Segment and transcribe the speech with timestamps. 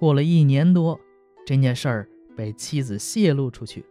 [0.00, 0.98] 过了一年多，
[1.44, 3.84] 这件事儿被妻子泄露出去，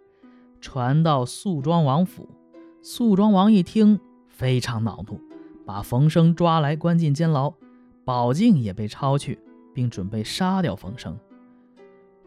[0.59, 2.27] 传到肃庄王府。
[2.81, 5.21] 肃庄王一听，非常恼怒，
[5.67, 7.53] 把冯生抓来关进监牢，
[8.03, 9.37] 宝镜也被抄去，
[9.71, 11.15] 并准备杀掉冯生。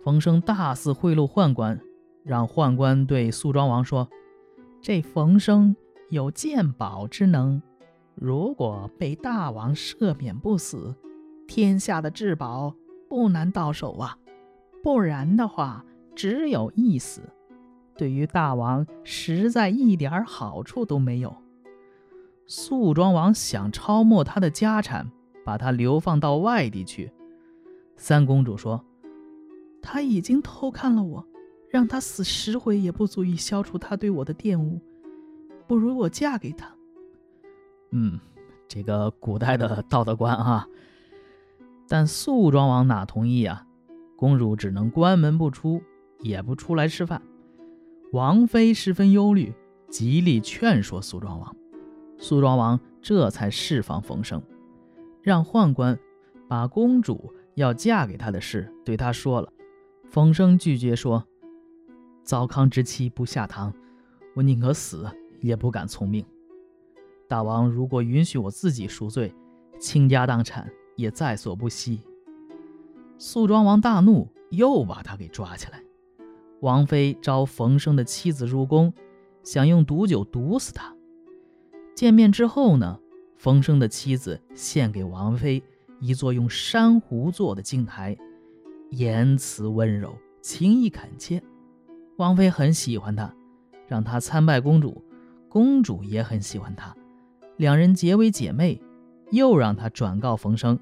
[0.00, 1.80] 冯生大肆贿赂宦官，
[2.22, 4.08] 让宦官对肃庄王说
[4.80, 5.74] ：“这冯生
[6.08, 7.60] 有鉴宝之能，
[8.14, 10.94] 如果被大王赦免不死，
[11.48, 12.76] 天下的至宝
[13.12, 14.16] 不难到手啊。
[14.82, 15.84] 不然的话，
[16.16, 17.20] 只有一死。”
[17.94, 21.36] 对于大王实在一点好处都没有。
[22.46, 25.12] 肃庄王想抄没他的家产，
[25.44, 27.12] 把他流放到外地去。
[27.96, 28.82] 三公主说
[29.82, 31.26] ：“他已经偷看了我，
[31.68, 34.80] 让他死十回也不足以消除他对我的玷污。
[35.68, 36.74] 不如我嫁给他。”
[37.92, 38.18] 嗯，
[38.66, 40.66] 这个古代的道德观啊。
[41.92, 43.66] 但肃庄王哪同意啊？
[44.16, 45.82] 公主只能关门不出，
[46.20, 47.20] 也不出来吃饭。
[48.14, 49.52] 王妃十分忧虑，
[49.90, 51.54] 极力劝说肃庄王。
[52.16, 54.42] 肃庄王这才释放冯生，
[55.20, 55.98] 让宦官
[56.48, 59.52] 把公主要嫁给他的事对他说了。
[60.08, 61.22] 冯生拒绝说
[62.24, 63.70] ：“糟糠之妻不下堂，
[64.34, 65.06] 我宁可死
[65.42, 66.24] 也不敢从命。
[67.28, 69.34] 大王如果允许我自己赎罪，
[69.78, 72.00] 倾家荡产也在所不惜。”
[73.18, 75.82] 肃庄王大怒，又把他给抓起来。
[76.60, 78.92] 王妃招冯生的妻子入宫，
[79.42, 80.94] 想用毒酒毒死他。
[81.94, 82.98] 见面之后呢，
[83.36, 85.62] 冯生的妻子献给王妃
[86.00, 88.16] 一座用珊瑚做的镜台，
[88.90, 91.42] 言辞温柔，情意恳切。
[92.16, 93.32] 王妃很喜欢他，
[93.86, 95.02] 让他参拜公主，
[95.48, 96.94] 公主也很喜欢他，
[97.56, 98.80] 两人结为姐妹。
[99.32, 100.78] 又让他转告冯生。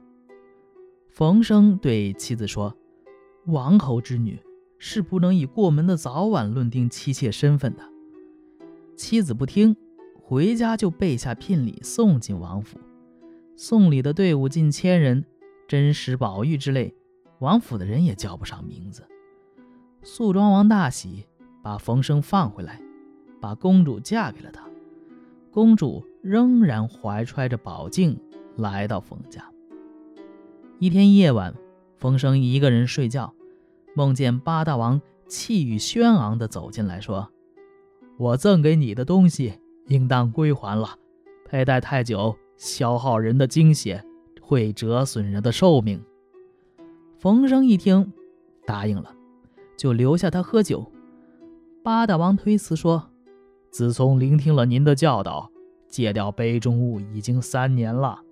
[1.08, 2.76] 冯生对妻子说
[3.48, 4.38] ：“王侯之女。”
[4.82, 7.82] 是不能以过门的早晚论定妻妾身份的。
[8.96, 9.76] 妻子不听，
[10.14, 12.78] 回家就备下聘礼送进王府。
[13.56, 15.26] 送礼的队伍近千人，
[15.68, 16.94] 珍石宝玉之类，
[17.40, 19.06] 王府的人也叫不上名字。
[20.02, 21.26] 肃庄王大喜，
[21.62, 22.80] 把冯生放回来，
[23.38, 24.64] 把公主嫁给了他。
[25.50, 28.18] 公主仍然怀揣着宝镜
[28.60, 29.44] 来到冯家。
[30.78, 31.54] 一天夜晚，
[31.96, 33.34] 冯生一个人睡觉。
[33.94, 37.28] 梦见八大王气宇轩昂地走进来说
[38.16, 39.54] ：“我赠给你的东西
[39.88, 40.96] 应当归还了。
[41.44, 44.04] 佩戴太久，消耗人的精血，
[44.40, 46.00] 会折损人的寿命。”
[47.18, 48.12] 冯生一听，
[48.64, 49.12] 答应了，
[49.76, 50.90] 就留下他喝酒。
[51.82, 53.10] 八大王推辞说
[53.70, 55.50] ：“自从聆听了您的教导，
[55.88, 58.22] 戒掉杯中物已经三年了。”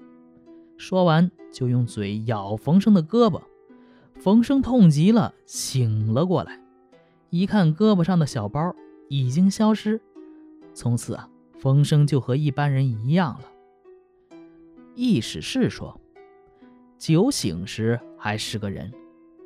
[0.78, 3.42] 说完，就用嘴咬冯生的胳膊。
[4.14, 6.60] 冯生痛极了，醒了过来，
[7.30, 8.74] 一看胳膊上的小包
[9.08, 10.00] 已经消失，
[10.72, 11.28] 从此啊，
[11.58, 13.52] 冯生就和一般人一样了。
[14.94, 16.00] 易史是说，
[16.96, 18.92] 酒醒时还是个人，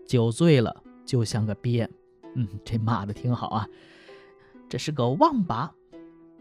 [0.07, 1.89] 酒醉了就像个鳖。
[2.35, 3.69] 嗯，这骂的挺好啊，
[4.69, 5.71] 这是个王八。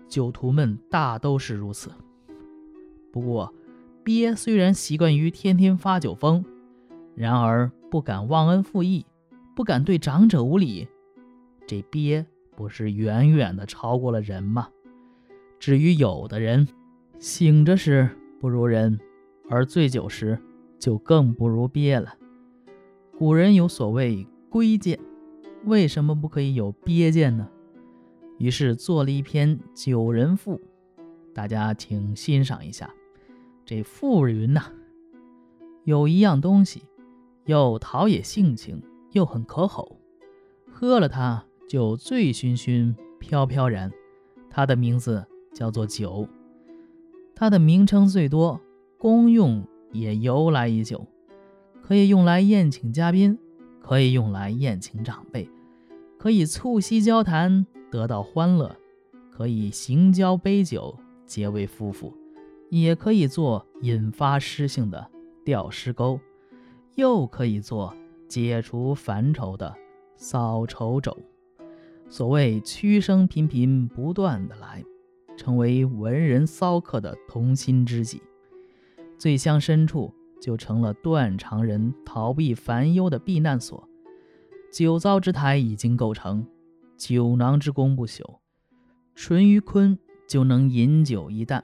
[0.07, 1.91] 酒徒们大都是如此。
[3.11, 3.53] 不过，
[4.03, 6.43] 鳖虽然习惯于天天发酒疯，
[7.15, 7.71] 然而。
[7.91, 9.05] 不敢忘恩负义，
[9.53, 10.87] 不敢对长者无礼，
[11.67, 12.25] 这鳖
[12.55, 14.69] 不是远远的超过了人吗？
[15.59, 16.65] 至于有的人，
[17.19, 18.97] 醒着时不如人，
[19.49, 20.39] 而醉酒时
[20.79, 22.15] 就更不如鳖了。
[23.17, 24.97] 古人有所谓龟剑，
[25.65, 27.49] 为什么不可以有鳖剑呢？
[28.37, 30.55] 于是做了一篇《酒人赋》，
[31.33, 32.89] 大家请欣赏一下。
[33.65, 34.71] 这赋云呐，
[35.83, 36.83] 有一样东西。
[37.45, 38.83] 又陶冶性情，
[39.13, 39.97] 又很可口，
[40.71, 43.91] 喝了它就醉醺醺、飘飘然。
[44.49, 46.27] 它的名字叫做酒，
[47.33, 48.61] 它的名称最多，
[48.99, 51.07] 功用也由来已久，
[51.81, 53.37] 可以用来宴请嘉宾，
[53.81, 55.49] 可以用来宴请长辈，
[56.19, 58.77] 可以促膝交谈得到欢乐，
[59.31, 62.13] 可以行交杯酒结为夫妇，
[62.71, 65.11] 也可以做引发诗性的
[65.43, 66.19] 吊诗钩。
[66.95, 67.95] 又可以做
[68.27, 69.73] 解除烦愁的
[70.15, 71.15] 扫愁帚。
[72.09, 74.83] 所谓曲声频频不断的来，
[75.37, 78.21] 成为文人骚客的同心知己。
[79.17, 83.87] 醉乡深处就成了断肠人逃避烦忧的避难所。
[84.71, 86.45] 酒糟之台已经构成，
[86.97, 88.21] 酒囊之功不朽。
[89.15, 89.97] 淳于髡
[90.27, 91.63] 就能饮酒一担，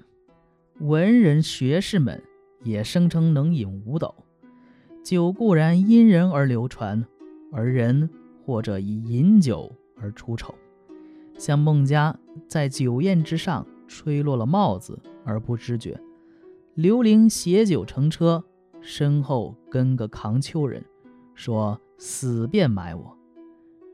[0.80, 2.22] 文人学士们
[2.64, 4.14] 也声称能饮五斗。
[5.04, 7.04] 酒固然因人而流传，
[7.52, 8.10] 而人
[8.46, 10.54] 或者以饮酒而出丑。
[11.38, 12.16] 像孟家
[12.48, 16.00] 在酒宴之上吹落了帽子而不知觉，
[16.76, 18.44] 刘伶携酒乘车，
[18.80, 20.84] 身后跟个扛丘人，
[21.34, 23.18] 说死便埋我。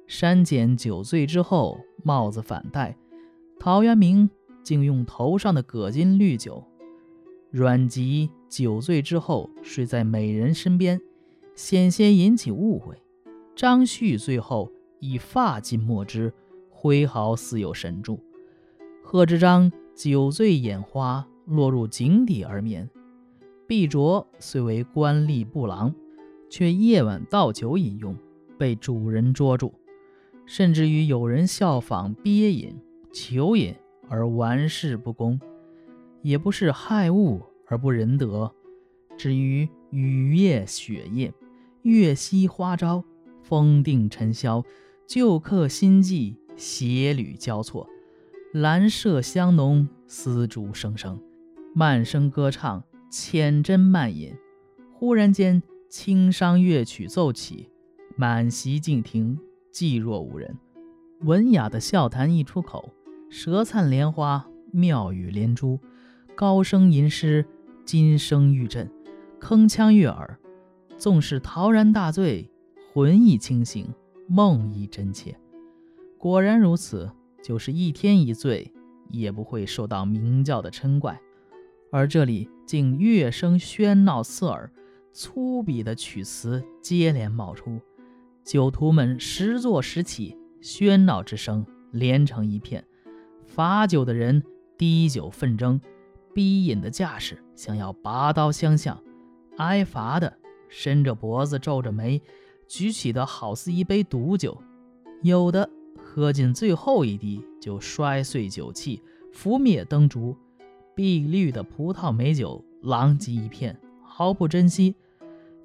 [0.08, 2.98] 山简酒醉之后帽子反戴，
[3.60, 4.30] 陶渊明
[4.64, 6.62] 竟用头上的葛巾滤酒。
[7.54, 11.00] 阮籍酒醉之后睡在美人身边，
[11.54, 12.96] 险些引起误会。
[13.56, 16.34] 张旭最后以发巾抹之。
[16.72, 18.20] 挥毫似有神助。
[19.04, 22.90] 贺知章酒醉眼花，落入井底而眠。
[23.68, 25.94] 毕卓虽为官吏部郎，
[26.50, 28.18] 却夜晚倒酒饮用，
[28.58, 29.72] 被主人捉住。
[30.48, 32.76] 甚至于有人效仿鳖饮、
[33.14, 33.76] 求饮
[34.10, 35.40] 而玩世不恭，
[36.24, 38.52] 也不是害物而不仁德。
[39.16, 41.32] 至于雨夜雪夜，
[41.84, 43.04] 月夕花朝，
[43.44, 44.64] 风定尘嚣，
[45.06, 46.36] 旧客新妓。
[46.56, 47.90] 鞋履交错，
[48.54, 51.20] 兰麝香浓，丝竹声声，
[51.74, 54.36] 慢声歌唱，浅斟慢饮。
[54.94, 57.72] 忽然间，轻商乐曲奏起，
[58.16, 59.40] 满席静听，
[59.74, 60.56] 寂若无人。
[61.22, 62.94] 文雅的笑谈一出口，
[63.32, 65.80] 舌灿莲花，妙语连珠，
[66.36, 67.46] 高声吟诗，
[67.86, 68.90] 金声玉振，
[69.40, 70.40] 铿锵悦耳。
[70.98, 72.50] 纵使陶然大醉，
[72.92, 73.94] 魂亦清醒，
[74.28, 75.38] 梦亦真切。
[76.18, 77.12] 果然如此，
[77.44, 78.74] 就是一天一醉，
[79.10, 81.20] 也不会受到明教的嗔怪。
[81.92, 84.72] 而这里竟乐声喧闹刺耳，
[85.12, 87.80] 粗鄙的曲词接连冒出，
[88.44, 92.84] 酒徒们时坐时起，喧闹之声连成一片。
[93.46, 94.42] 罚酒的人
[94.78, 95.80] 滴酒奋争，
[96.34, 98.96] 逼饮的架势想要拔刀相向；
[99.58, 100.38] 挨罚的
[100.70, 102.22] 伸着脖子皱着眉，
[102.68, 104.62] 举起的好似一杯毒酒，
[105.22, 105.70] 有的。
[106.06, 109.02] 喝尽最后一滴，就摔碎酒器，
[109.32, 110.38] 拂灭灯烛，
[110.94, 114.96] 碧绿的葡萄美酒，狼藉一片，毫不珍惜。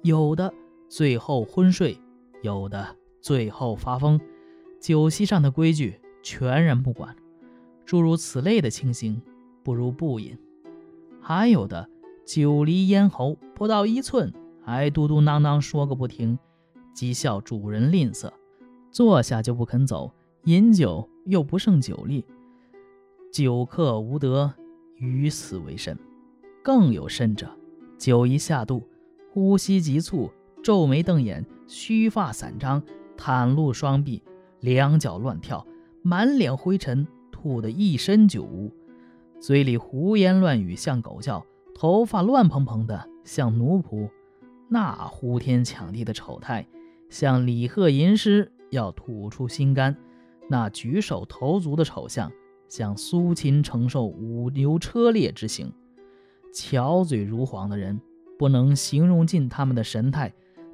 [0.01, 0.51] 有的
[0.87, 1.99] 最后昏睡，
[2.41, 4.19] 有的最后发疯，
[4.79, 7.15] 酒席上的规矩全然不管。
[7.85, 9.21] 诸如此类的情形，
[9.61, 10.35] 不如不饮。
[11.21, 11.89] 还有的
[12.25, 14.33] 酒离咽喉不到一寸，
[14.63, 16.37] 还嘟嘟囔囔说个不停，
[16.95, 18.31] 讥笑主人吝啬，
[18.91, 20.11] 坐下就不肯走。
[20.45, 22.25] 饮酒又不胜酒力，
[23.31, 24.53] 酒客无德，
[24.95, 25.97] 于此为甚。
[26.63, 27.47] 更有甚者，
[27.97, 28.87] 酒一下肚，
[29.31, 30.31] 呼吸急促，
[30.63, 32.81] 皱眉瞪眼，须发散张，
[33.17, 34.23] 袒露双臂，
[34.61, 35.65] 两脚乱跳，
[36.01, 38.71] 满脸灰尘，吐得一身酒污，
[39.39, 44.09] 嘴里胡言乱语像狗叫，头发乱蓬蓬的像奴仆，
[44.67, 46.67] 那呼天抢地的丑态，
[47.09, 49.95] 像李贺吟诗要吐出心肝。
[50.49, 52.29] 那举手投足的丑相，
[52.67, 55.69] 像苏秦承受五牛车裂之刑；
[56.53, 58.01] 巧嘴如簧的人，
[58.37, 60.31] 不能形容尽他们的神态；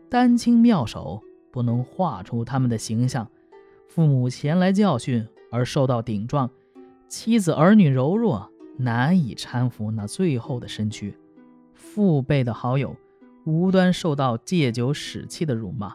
[0.09, 1.21] 丹青妙手，
[1.51, 3.29] 不能画出他们的形象。
[3.87, 6.49] 父母前来教训而受到顶撞，
[7.07, 11.17] 妻子儿女柔弱，难以搀扶那最后的身躯。
[11.73, 12.95] 父辈的好友，
[13.45, 15.93] 无端受到借酒使气的辱骂，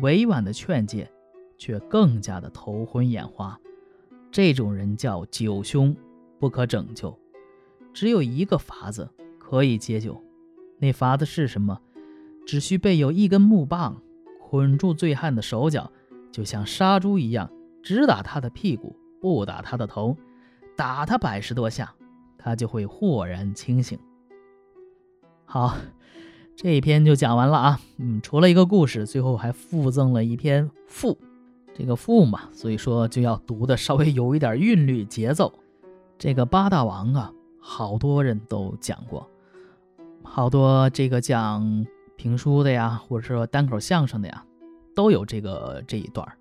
[0.00, 1.10] 委婉的劝诫。
[1.58, 3.58] 却更加的头昏眼花，
[4.30, 5.96] 这种人叫酒凶，
[6.38, 7.18] 不可拯救。
[7.94, 10.22] 只有一个法子可以解酒，
[10.78, 11.80] 那法子是什么？
[12.46, 14.02] 只需备有一根木棒，
[14.38, 15.90] 捆住醉汉的手脚，
[16.30, 17.50] 就像杀猪一样，
[17.82, 20.14] 只打他的屁股，不打他的头，
[20.76, 21.94] 打他百十多下，
[22.46, 23.98] 他就会豁然清醒。
[25.44, 25.76] 好，
[26.54, 27.80] 这一篇就讲完了啊。
[27.98, 31.18] 嗯，除了一个故事，最后还附赠了一篇赋。
[31.74, 35.52] 这个赋嘛，所以说就要读的稍微有一点韵律节奏。
[36.16, 39.28] 这个八大王啊，好多人都讲过，
[40.22, 41.84] 好多这个讲
[42.14, 44.44] 评书的呀，或者说单口相声的呀，
[44.94, 46.38] 都有这个这一段儿。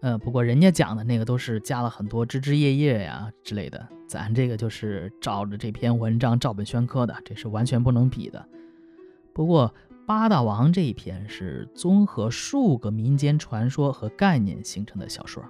[0.00, 8.44] 呃，不过人家讲的那个都是加了很多枝枝叶叶呀之类的，咱这个就是照着这篇文章照本宣科的，这是完全不能比的。
[9.32, 9.72] 不过。
[10.06, 15.44] 八大王这一篇是综合数个民间传说和概念形成的小说，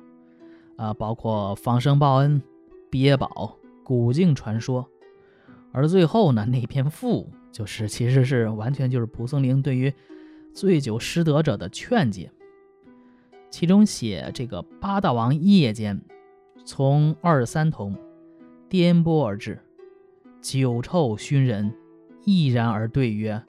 [0.76, 2.42] 啊，包括放生报恩、
[2.90, 4.86] 憋宝、古镜传说，
[5.72, 9.90] 而最后呢，那篇赋就是其实是完全就是蒲松龄对于
[10.52, 12.30] 醉酒失德者的劝解。
[13.50, 16.00] 其中写这个八大王夜间
[16.64, 17.96] 从二三童
[18.68, 19.60] 颠簸而至，
[20.40, 21.74] 酒臭熏人，
[22.24, 23.42] 毅然而对曰。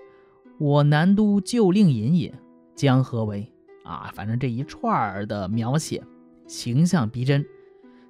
[0.58, 2.34] 我南都旧令尹也，
[2.76, 3.52] 将何为？
[3.84, 6.04] 啊，反正这一串儿的描写，
[6.48, 7.46] 形象逼真。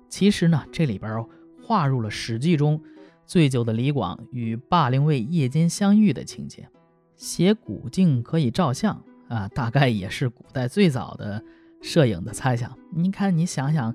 [0.10, 1.26] 其实呢，这里边
[1.62, 2.82] 划入了《史记》中
[3.26, 6.68] 醉酒的李广与霸陵尉夜间相遇的情节。
[7.16, 11.42] 写古镜可以照相啊，大概也是古代最早的
[11.82, 12.78] 摄影的猜想。
[12.92, 13.94] 你看，你想想，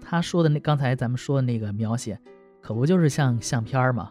[0.00, 2.18] 他说的那刚才咱们说的那个描写，
[2.60, 4.10] 可不就是像相片吗？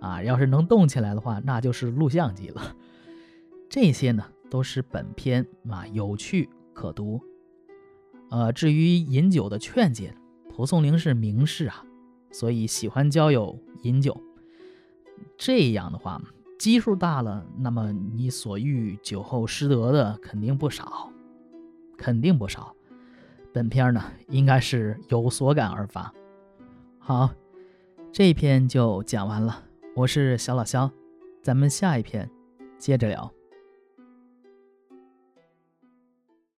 [0.00, 2.76] 啊，要是能动起来的话，那就是录像机了。
[3.68, 7.20] 这些呢，都是本篇啊有趣可读。
[8.30, 10.14] 呃，至于饮酒的劝解，
[10.48, 11.84] 蒲松龄是名士啊，
[12.30, 14.20] 所以喜欢交友饮酒。
[15.36, 16.22] 这样的话。
[16.56, 21.10] 基数大了，那么你所遇酒后失德的肯定不少，
[21.96, 22.74] 肯定不少。
[23.52, 26.12] 本片呢，应该是有所感而发。
[26.98, 27.30] 好，
[28.12, 29.62] 这篇就讲完了。
[29.94, 30.90] 我是小老肖，
[31.42, 32.28] 咱们下一篇
[32.78, 33.32] 接着聊。